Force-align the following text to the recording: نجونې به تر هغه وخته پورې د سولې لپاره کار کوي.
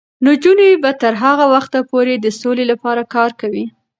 نجونې 0.25 0.69
به 0.83 0.91
تر 1.01 1.13
هغه 1.23 1.45
وخته 1.53 1.79
پورې 1.91 2.13
د 2.19 2.27
سولې 2.41 2.65
لپاره 2.71 3.09
کار 3.15 3.31
کوي. 3.41 3.65